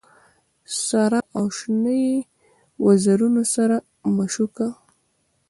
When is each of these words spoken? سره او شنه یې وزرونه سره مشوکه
سره 0.85 1.19
او 1.35 1.45
شنه 1.57 1.93
یې 2.05 2.15
وزرونه 2.85 3.43
سره 3.55 3.77
مشوکه 4.15 4.67